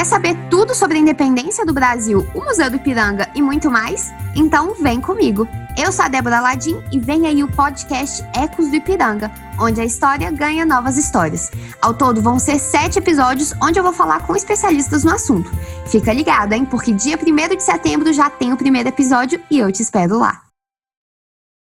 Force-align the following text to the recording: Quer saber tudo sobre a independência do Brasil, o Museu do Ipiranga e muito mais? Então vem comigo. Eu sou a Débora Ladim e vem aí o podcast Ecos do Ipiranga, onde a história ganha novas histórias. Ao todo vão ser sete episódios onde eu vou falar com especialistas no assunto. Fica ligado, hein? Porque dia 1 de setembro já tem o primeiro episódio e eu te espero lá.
Quer 0.00 0.06
saber 0.06 0.34
tudo 0.48 0.74
sobre 0.74 0.96
a 0.96 1.00
independência 1.02 1.66
do 1.66 1.74
Brasil, 1.74 2.26
o 2.34 2.40
Museu 2.40 2.70
do 2.70 2.76
Ipiranga 2.76 3.28
e 3.34 3.42
muito 3.42 3.70
mais? 3.70 4.10
Então 4.34 4.72
vem 4.80 4.98
comigo. 4.98 5.46
Eu 5.76 5.92
sou 5.92 6.06
a 6.06 6.08
Débora 6.08 6.40
Ladim 6.40 6.82
e 6.90 6.98
vem 6.98 7.26
aí 7.26 7.44
o 7.44 7.52
podcast 7.52 8.24
Ecos 8.34 8.70
do 8.70 8.76
Ipiranga, 8.76 9.30
onde 9.58 9.78
a 9.78 9.84
história 9.84 10.30
ganha 10.30 10.64
novas 10.64 10.96
histórias. 10.96 11.50
Ao 11.82 11.92
todo 11.92 12.22
vão 12.22 12.38
ser 12.38 12.58
sete 12.58 12.98
episódios 12.98 13.52
onde 13.62 13.78
eu 13.78 13.84
vou 13.84 13.92
falar 13.92 14.26
com 14.26 14.34
especialistas 14.34 15.04
no 15.04 15.12
assunto. 15.12 15.50
Fica 15.84 16.14
ligado, 16.14 16.54
hein? 16.54 16.64
Porque 16.64 16.94
dia 16.94 17.18
1 17.18 17.54
de 17.54 17.62
setembro 17.62 18.10
já 18.10 18.30
tem 18.30 18.54
o 18.54 18.56
primeiro 18.56 18.88
episódio 18.88 19.38
e 19.50 19.58
eu 19.58 19.70
te 19.70 19.82
espero 19.82 20.18
lá. 20.18 20.49